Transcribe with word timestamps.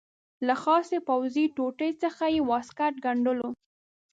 له 0.47 0.55
خاصې 0.63 0.97
پوځي 1.07 1.45
ټوټې 1.55 1.89
څخه 2.03 2.23
یې 2.33 2.41
واسکټ 2.49 2.93
ګنډلو. 3.05 3.49